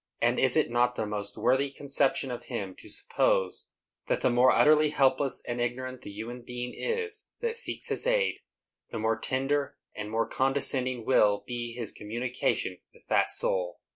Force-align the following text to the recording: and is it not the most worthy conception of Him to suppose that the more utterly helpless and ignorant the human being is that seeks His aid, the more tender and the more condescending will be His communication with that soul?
and 0.19 0.39
is 0.39 0.55
it 0.55 0.71
not 0.71 0.95
the 0.95 1.05
most 1.05 1.37
worthy 1.37 1.69
conception 1.69 2.31
of 2.31 2.45
Him 2.45 2.73
to 2.79 2.89
suppose 2.89 3.67
that 4.07 4.21
the 4.21 4.31
more 4.31 4.51
utterly 4.51 4.89
helpless 4.89 5.43
and 5.47 5.61
ignorant 5.61 6.01
the 6.01 6.09
human 6.09 6.41
being 6.41 6.73
is 6.73 7.27
that 7.41 7.55
seeks 7.55 7.89
His 7.89 8.07
aid, 8.07 8.39
the 8.89 8.97
more 8.97 9.15
tender 9.19 9.77
and 9.95 10.07
the 10.07 10.11
more 10.11 10.27
condescending 10.27 11.05
will 11.05 11.43
be 11.45 11.73
His 11.73 11.91
communication 11.91 12.79
with 12.91 13.05
that 13.09 13.29
soul? 13.29 13.79